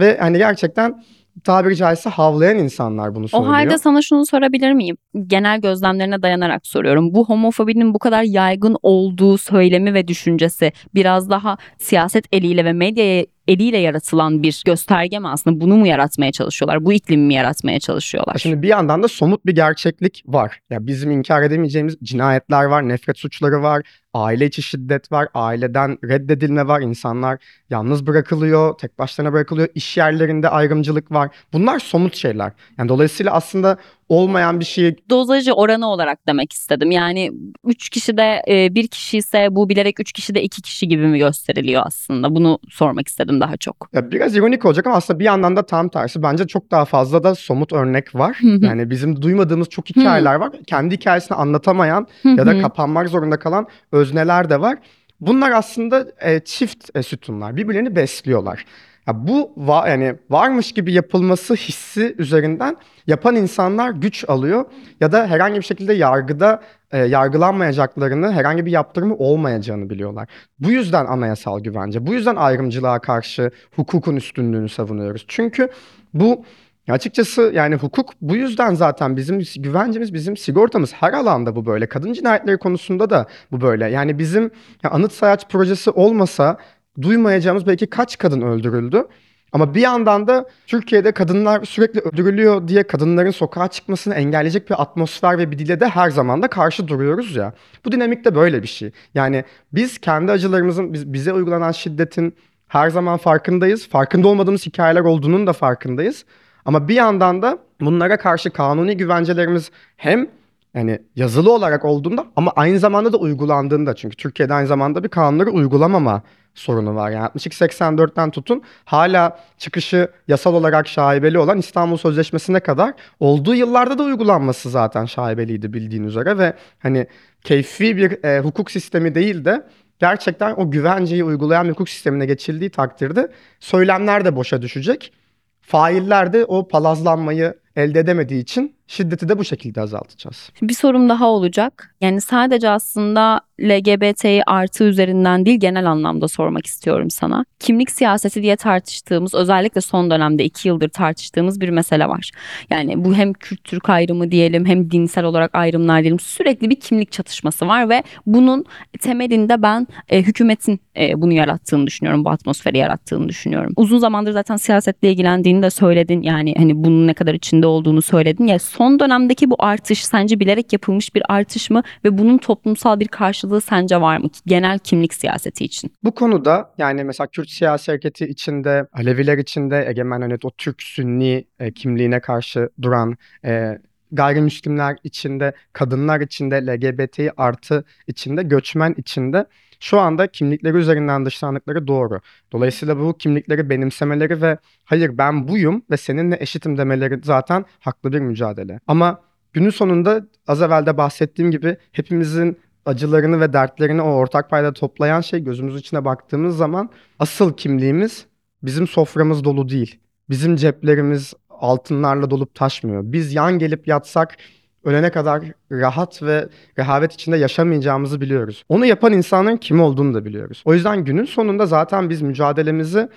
[0.00, 1.04] ve hani gerçekten
[1.44, 3.52] tabiri caizse havlayan insanlar bunu O söylüyor.
[3.52, 4.96] halde sana şunu sorabilir miyim?
[5.26, 7.14] Genel gözlemlerine dayanarak soruyorum.
[7.14, 13.24] Bu homofobinin bu kadar yaygın olduğu söylemi ve düşüncesi biraz daha siyaset eliyle ve medya
[13.48, 15.60] eliyle yaratılan bir gösterge mi aslında?
[15.60, 16.84] Bunu mu yaratmaya çalışıyorlar?
[16.84, 18.38] Bu iklimi mi yaratmaya çalışıyorlar?
[18.38, 20.60] Şimdi bir yandan da somut bir gerçeklik var.
[20.70, 23.82] Ya bizim inkar edemeyeceğimiz cinayetler var, nefret suçları var,
[24.14, 27.38] aile içi şiddet var, aileden reddedilme var, insanlar
[27.70, 31.30] yalnız bırakılıyor, tek başlarına bırakılıyor, iş yerlerinde ayrımcılık var.
[31.52, 32.52] Bunlar somut şeyler.
[32.78, 33.76] Yani dolayısıyla aslında
[34.08, 36.90] olmayan bir şeyi Dozajı oranı olarak demek istedim.
[36.90, 37.32] Yani
[37.64, 41.82] 3 kişide e, bir kişi ise bu bilerek 3 kişide 2 kişi gibi mi gösteriliyor
[41.86, 42.34] aslında?
[42.34, 43.88] Bunu sormak istedim daha çok.
[43.92, 46.22] Ya biraz ironik olacak ama aslında bir yandan da tam tersi.
[46.22, 48.38] Bence çok daha fazla da somut örnek var.
[48.42, 50.50] Yani bizim duymadığımız çok hikayeler var.
[50.66, 54.78] Kendi hikayesini anlatamayan ya da kapanmak zorunda kalan özneler de var.
[55.20, 57.56] Bunlar aslında e, çift e, sütunlar.
[57.56, 58.64] Birbirlerini besliyorlar.
[59.08, 64.64] Ya bu va- yani varmış gibi yapılması hissi üzerinden yapan insanlar güç alıyor
[65.00, 70.28] ya da herhangi bir şekilde yargıda e, yargılanmayacaklarını, herhangi bir yaptırımı olmayacağını biliyorlar.
[70.58, 75.24] Bu yüzden anayasal güvence, bu yüzden ayrımcılığa karşı hukukun üstünlüğünü savunuyoruz.
[75.28, 75.68] Çünkü
[76.14, 76.44] bu
[76.88, 81.88] açıkçası yani hukuk bu yüzden zaten bizim güvencemiz, bizim sigortamız her alanda bu böyle.
[81.88, 83.86] Kadın cinayetleri konusunda da bu böyle.
[83.86, 84.50] Yani bizim
[84.82, 86.56] ya anıt sayaç projesi olmasa
[87.02, 89.04] duymayacağımız belki kaç kadın öldürüldü.
[89.52, 95.38] Ama bir yandan da Türkiye'de kadınlar sürekli öldürülüyor diye kadınların sokağa çıkmasını engelleyecek bir atmosfer
[95.38, 97.52] ve bir dile de her zaman da karşı duruyoruz ya.
[97.84, 98.90] Bu dinamik de böyle bir şey.
[99.14, 102.34] Yani biz kendi acılarımızın, biz- bize uygulanan şiddetin
[102.68, 103.88] her zaman farkındayız.
[103.88, 106.24] Farkında olmadığımız hikayeler olduğunun da farkındayız.
[106.64, 110.26] Ama bir yandan da bunlara karşı kanuni güvencelerimiz hem
[110.74, 115.50] yani yazılı olarak olduğunda ama aynı zamanda da uygulandığında çünkü Türkiye'de aynı zamanda bir kanunları
[115.50, 116.22] uygulamama
[116.54, 117.10] sorunu var.
[117.10, 124.02] Yani 62-84'ten tutun hala çıkışı yasal olarak şaibeli olan İstanbul Sözleşmesi'ne kadar olduğu yıllarda da
[124.02, 127.06] uygulanması zaten şaibeliydi bildiğin üzere ve hani
[127.44, 129.66] keyfi bir e, hukuk sistemi değil de
[129.98, 135.12] gerçekten o güvenceyi uygulayan bir hukuk sistemine geçildiği takdirde söylemler de boşa düşecek.
[135.60, 140.50] Failler de o palazlanmayı elde edemediği için şiddeti de bu şekilde azaltacağız.
[140.62, 141.94] Bir sorum daha olacak.
[142.00, 147.44] Yani sadece aslında LGBTİ artı üzerinden değil genel anlamda sormak istiyorum sana.
[147.58, 152.30] Kimlik siyaseti diye tartıştığımız özellikle son dönemde iki yıldır tartıştığımız bir mesele var.
[152.70, 157.68] Yani bu hem Kürt-Türk ayrımı diyelim hem dinsel olarak ayrımlar diyelim sürekli bir kimlik çatışması
[157.68, 158.64] var ve bunun
[159.00, 162.24] temelinde ben e, hükümetin e, bunu yarattığını düşünüyorum.
[162.24, 163.72] Bu atmosferi yarattığını düşünüyorum.
[163.76, 166.22] Uzun zamandır zaten siyasetle ilgilendiğini de söyledin.
[166.22, 168.46] Yani hani bunun ne kadar içinde olduğunu söyledin.
[168.46, 173.08] Ya son dönemdeki bu artış sence bilerek yapılmış bir artış mı ve bunun toplumsal bir
[173.08, 174.28] karşılığı sence var mı?
[174.46, 175.92] Genel kimlik siyaseti için.
[176.04, 181.44] Bu konuda yani mesela Kürt siyasi hareketi içinde, Aleviler içinde egemen hani o Türk Sünni
[181.58, 183.78] e, kimliğine karşı duran e,
[184.12, 189.46] gayrimüslimler içinde, kadınlar içinde, LGBTİ artı içinde, göçmen içinde
[189.80, 192.20] şu anda kimlikleri üzerinden dışlandıkları doğru.
[192.52, 198.20] Dolayısıyla bu kimlikleri benimsemeleri ve hayır ben buyum ve seninle eşitim demeleri zaten haklı bir
[198.20, 198.80] mücadele.
[198.86, 199.20] Ama
[199.52, 205.20] günün sonunda az evvel de bahsettiğim gibi hepimizin acılarını ve dertlerini o ortak payda toplayan
[205.20, 208.26] şey gözümüz içine baktığımız zaman asıl kimliğimiz
[208.62, 210.00] bizim soframız dolu değil.
[210.30, 213.02] Bizim ceplerimiz altınlarla dolup taşmıyor.
[213.04, 214.36] Biz yan gelip yatsak
[214.84, 215.42] ölene kadar
[215.72, 218.64] rahat ve rehavet içinde yaşamayacağımızı biliyoruz.
[218.68, 220.62] Onu yapan insanın kim olduğunu da biliyoruz.
[220.64, 223.08] O yüzden günün sonunda zaten biz mücadelemizi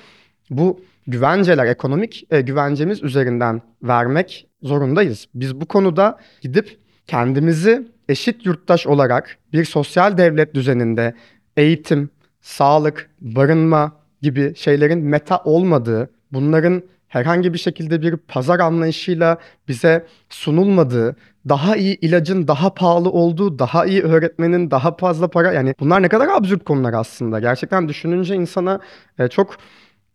[0.50, 5.28] bu güvenceler, ekonomik e, güvencemiz üzerinden vermek zorundayız.
[5.36, 11.16] Biz bu konuda gidip kendimizi eşit yurttaş olarak bir sosyal devlet düzeninde
[11.58, 12.10] eğitim,
[12.42, 21.16] sağlık, barınma gibi şeylerin meta olmadığı, bunların herhangi bir şekilde bir pazar anlayışıyla bize sunulmadığı,
[21.50, 26.10] daha iyi ilacın daha pahalı olduğu, daha iyi öğretmenin daha fazla para yani bunlar ne
[26.10, 27.40] kadar absürt konular aslında.
[27.40, 28.80] Gerçekten düşününce insana
[29.20, 29.56] e, çok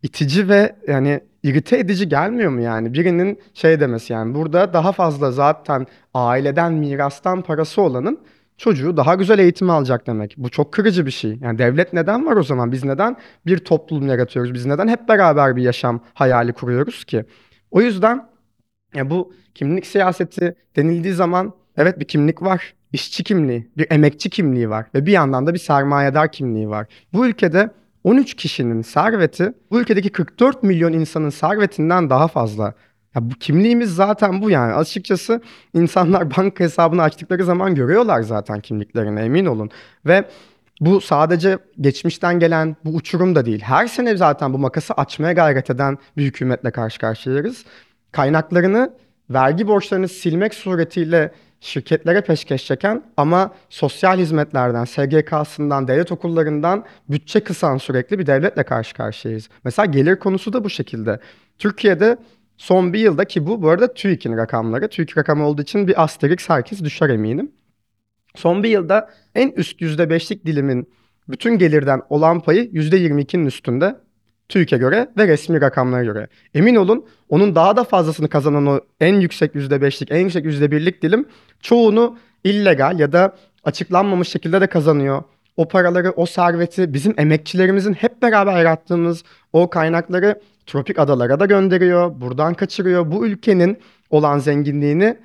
[0.03, 2.93] itici ve yani irite edici gelmiyor mu yani?
[2.93, 8.19] Birinin şey demesi yani burada daha fazla zaten aileden mirastan parası olanın
[8.57, 10.35] çocuğu daha güzel eğitim alacak demek.
[10.37, 11.37] Bu çok kırıcı bir şey.
[11.41, 12.71] Yani devlet neden var o zaman?
[12.71, 14.53] Biz neden bir toplum yaratıyoruz?
[14.53, 17.25] Biz neden hep beraber bir yaşam hayali kuruyoruz ki?
[17.71, 18.29] O yüzden
[18.93, 22.73] ya bu kimlik siyaseti denildiği zaman evet bir kimlik var.
[22.93, 26.87] İşçi kimliği, bir emekçi kimliği var ve bir yandan da bir sermayedar kimliği var.
[27.13, 27.69] Bu ülkede
[28.03, 32.73] 13 kişinin serveti bu ülkedeki 44 milyon insanın servetinden daha fazla.
[33.17, 34.73] Ya bu kimliğimiz zaten bu yani.
[34.73, 35.41] Açıkçası
[35.73, 39.69] insanlar banka hesabını açtıkları zaman görüyorlar zaten kimliklerini emin olun.
[40.05, 40.25] Ve
[40.81, 43.61] bu sadece geçmişten gelen bu uçurum da değil.
[43.61, 47.65] Her sene zaten bu makası açmaya gayret eden bir hükümetle karşı karşıyayız.
[48.11, 48.93] Kaynaklarını,
[49.29, 57.77] vergi borçlarını silmek suretiyle şirketlere peşkeş çeken ama sosyal hizmetlerden, SGK'sından, devlet okullarından bütçe kısan
[57.77, 59.49] sürekli bir devletle karşı karşıyayız.
[59.63, 61.19] Mesela gelir konusu da bu şekilde.
[61.59, 62.17] Türkiye'de
[62.57, 64.87] son bir yılda ki bu bu arada TÜİK'in rakamları.
[64.87, 67.51] TÜİK rakamı olduğu için bir asterix herkes düşer eminim.
[68.35, 70.89] Son bir yılda en üst %5'lik dilimin
[71.29, 73.95] bütün gelirden olan payı %22'nin üstünde
[74.49, 76.27] TÜİK'e göre ve resmi rakamlara göre.
[76.53, 81.25] Emin olun onun daha da fazlasını kazanan o en yüksek %5'lik, en yüksek %1'lik dilim
[81.61, 85.23] çoğunu illegal ya da açıklanmamış şekilde de kazanıyor.
[85.57, 92.21] O paraları, o serveti bizim emekçilerimizin hep beraber yarattığımız o kaynakları tropik adalara da gönderiyor,
[92.21, 93.11] buradan kaçırıyor.
[93.11, 93.77] Bu ülkenin
[94.09, 95.17] olan zenginliğini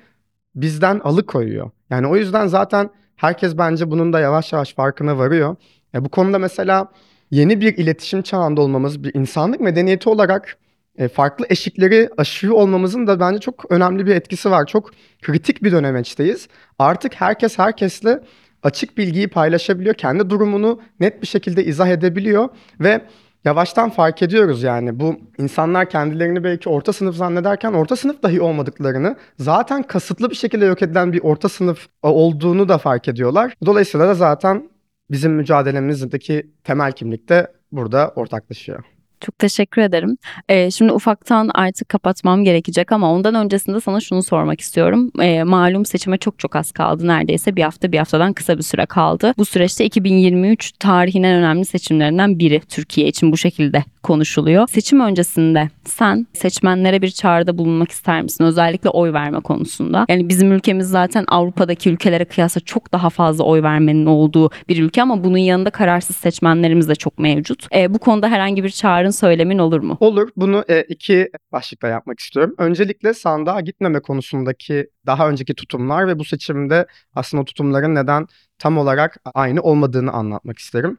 [0.55, 1.71] bizden alıkoyuyor.
[1.89, 5.55] Yani o yüzden zaten herkes bence bunun da yavaş yavaş farkına varıyor.
[5.95, 6.91] E, bu konuda mesela
[7.31, 10.57] yeni bir iletişim çağında olmamız, bir insanlık medeniyeti olarak
[10.97, 14.65] e, farklı eşikleri aşıyor olmamızın da bence çok önemli bir etkisi var.
[14.65, 14.91] Çok
[15.21, 16.47] kritik bir dönemeçteyiz.
[16.79, 18.19] Artık herkes herkesle
[18.63, 19.95] açık bilgiyi paylaşabiliyor.
[19.95, 22.49] Kendi durumunu net bir şekilde izah edebiliyor
[22.79, 23.01] ve
[23.45, 29.15] yavaştan fark ediyoruz yani bu insanlar kendilerini belki orta sınıf zannederken orta sınıf dahi olmadıklarını
[29.39, 33.53] zaten kasıtlı bir şekilde yok edilen bir orta sınıf e, olduğunu da fark ediyorlar.
[33.65, 34.69] Dolayısıyla da zaten
[35.11, 38.92] bizim mücadelemizdeki temel kimlik de burada ortaklaşıyor.
[39.23, 40.17] Çok teşekkür ederim.
[40.49, 45.11] Ee, şimdi ufaktan artık kapatmam gerekecek ama ondan öncesinde sana şunu sormak istiyorum.
[45.21, 47.07] Ee, malum seçime çok çok az kaldı.
[47.07, 49.33] Neredeyse bir hafta bir haftadan kısa bir süre kaldı.
[49.37, 54.67] Bu süreçte 2023 tarihin en önemli seçimlerinden biri Türkiye için bu şekilde konuşuluyor.
[54.67, 58.43] Seçim öncesinde sen seçmenlere bir çağrıda bulunmak ister misin?
[58.43, 60.05] Özellikle oy verme konusunda.
[60.09, 65.01] Yani bizim ülkemiz zaten Avrupa'daki ülkelere kıyasla çok daha fazla oy vermenin olduğu bir ülke
[65.01, 67.67] ama bunun yanında kararsız seçmenlerimiz de çok mevcut.
[67.75, 69.97] Ee, bu konuda herhangi bir çağrın söylemin olur mu?
[69.99, 70.29] Olur.
[70.35, 72.55] Bunu e, iki başlıkla yapmak istiyorum.
[72.57, 78.27] Öncelikle sandığa gitmeme konusundaki daha önceki tutumlar ve bu seçimde aslında tutumların neden
[78.59, 80.97] tam olarak aynı olmadığını anlatmak isterim.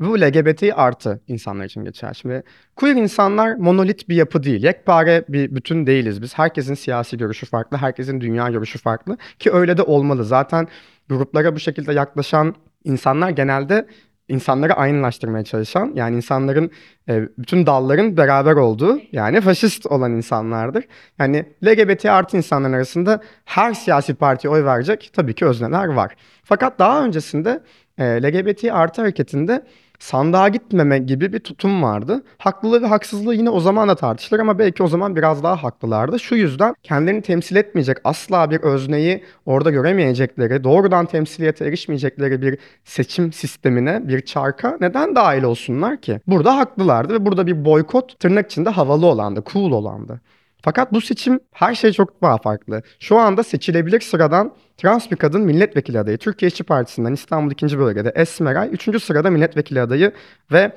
[0.00, 2.14] Bu LGBT artı insanlar için geçer.
[2.14, 2.42] Şimdi
[2.76, 4.62] queer insanlar monolit bir yapı değil.
[4.62, 6.38] Yekpare bir bütün değiliz biz.
[6.38, 10.24] Herkesin siyasi görüşü farklı, herkesin dünya görüşü farklı ki öyle de olmalı.
[10.24, 10.68] Zaten
[11.08, 13.86] gruplara bu şekilde yaklaşan insanlar genelde
[14.28, 16.70] insanları aynılaştırmaya çalışan yani insanların
[17.08, 20.84] e, bütün dalların beraber olduğu yani faşist olan insanlardır.
[21.18, 26.14] Yani LGBT artı insanların arasında her siyasi partiye oy verecek tabii ki özneler var.
[26.44, 27.60] Fakat daha öncesinde
[27.98, 29.66] e, LGBT artı hareketinde
[29.98, 32.22] sandığa gitmeme gibi bir tutum vardı.
[32.38, 36.20] Haklılığı ve haksızlığı yine o zaman da tartışılır ama belki o zaman biraz daha haklılardı.
[36.20, 43.32] Şu yüzden kendilerini temsil etmeyecek asla bir özneyi orada göremeyecekleri, doğrudan temsiliyete erişmeyecekleri bir seçim
[43.32, 46.20] sistemine, bir çarka neden dahil olsunlar ki?
[46.26, 50.20] Burada haklılardı ve burada bir boykot tırnak içinde havalı olandı, cool olandı.
[50.64, 52.82] Fakat bu seçim her şey çok daha farklı.
[53.00, 56.18] Şu anda seçilebilir sıradan trans bir kadın milletvekili adayı.
[56.18, 57.78] Türkiye İşçi Partisi'nden İstanbul 2.
[57.78, 59.02] bölgede Esmeray 3.
[59.02, 60.12] sırada milletvekili adayı
[60.52, 60.72] ve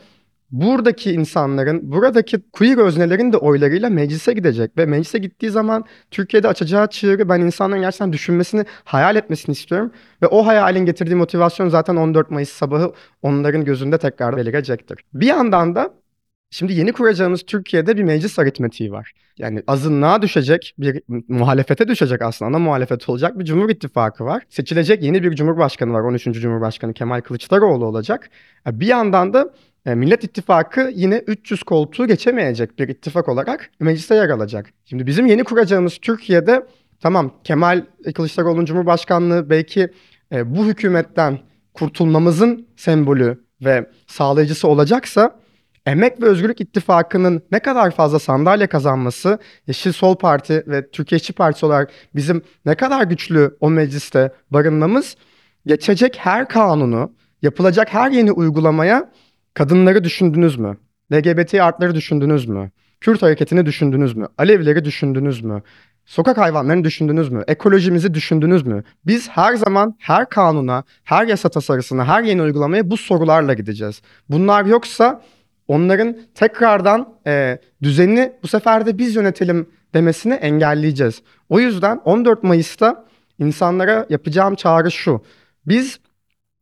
[0.52, 6.88] buradaki insanların, buradaki queer öznelerin de oylarıyla meclise gidecek ve meclise gittiği zaman Türkiye'de açacağı
[6.88, 9.92] çığırı ben insanların gerçekten düşünmesini, hayal etmesini istiyorum.
[10.22, 15.00] Ve o hayalin getirdiği motivasyon zaten 14 Mayıs sabahı onların gözünde tekrar belirecektir.
[15.14, 15.94] Bir yandan da
[16.52, 19.12] Şimdi yeni kuracağımız Türkiye'de bir meclis aritmetiği var.
[19.38, 24.44] Yani azınlığa düşecek bir muhalefete düşecek aslında ana muhalefet olacak bir Cumhur İttifakı var.
[24.50, 26.02] Seçilecek yeni bir Cumhurbaşkanı var.
[26.02, 26.24] 13.
[26.24, 28.30] Cumhurbaşkanı Kemal Kılıçdaroğlu olacak.
[28.68, 29.54] Bir yandan da
[29.86, 34.74] e, Millet İttifakı yine 300 koltuğu geçemeyecek bir ittifak olarak mecliste yer alacak.
[34.86, 36.66] Şimdi bizim yeni kuracağımız Türkiye'de
[37.00, 39.90] tamam Kemal Kılıçdaroğlu'nun Cumhurbaşkanlığı belki
[40.32, 41.40] e, bu hükümetten
[41.74, 45.40] kurtulmamızın sembolü ve sağlayıcısı olacaksa
[45.88, 51.34] Emek ve Özgürlük İttifakı'nın ne kadar fazla sandalye kazanması, Yeşil Sol Parti ve Türkiye İşçi
[51.34, 55.16] Partisi olarak bizim ne kadar güçlü o mecliste barınmamız,
[55.66, 59.12] geçecek her kanunu, yapılacak her yeni uygulamaya
[59.54, 60.78] kadınları düşündünüz mü?
[61.14, 62.72] LGBT artları düşündünüz mü?
[63.02, 64.28] Kürt hareketini düşündünüz mü?
[64.38, 65.62] Alevleri düşündünüz mü?
[66.06, 67.44] Sokak hayvanlarını düşündünüz mü?
[67.48, 68.84] Ekolojimizi düşündünüz mü?
[69.06, 74.02] Biz her zaman her kanuna, her yasa tasarısına, her yeni uygulamaya bu sorularla gideceğiz.
[74.30, 75.22] Bunlar yoksa
[75.68, 81.22] onların tekrardan e, düzenini bu sefer de biz yönetelim demesini engelleyeceğiz.
[81.50, 83.06] O yüzden 14 Mayıs'ta
[83.40, 85.22] insanlara yapacağım çağrı şu.
[85.66, 86.00] Biz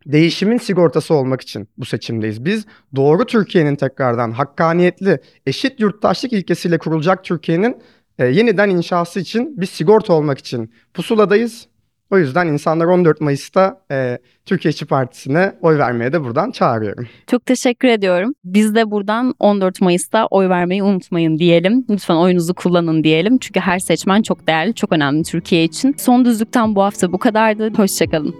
[0.05, 2.45] değişimin sigortası olmak için bu seçimdeyiz.
[2.45, 2.65] Biz
[2.95, 7.77] doğru Türkiye'nin tekrardan hakkaniyetli, eşit yurttaşlık ilkesiyle kurulacak Türkiye'nin
[8.19, 11.67] e, yeniden inşası için bir sigorta olmak için pusuladayız.
[12.11, 17.07] O yüzden insanlar 14 Mayıs'ta e, Türkiye İşçi Partisi'ne oy vermeye de buradan çağırıyorum.
[17.27, 18.33] Çok teşekkür ediyorum.
[18.43, 21.85] Biz de buradan 14 Mayıs'ta oy vermeyi unutmayın diyelim.
[21.89, 23.37] Lütfen oyunuzu kullanın diyelim.
[23.37, 25.95] Çünkü her seçmen çok değerli, çok önemli Türkiye için.
[25.97, 27.73] Son düzlükten bu hafta bu kadardı.
[27.77, 28.35] Hoşçakalın.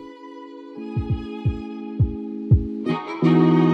[3.24, 3.65] Müzik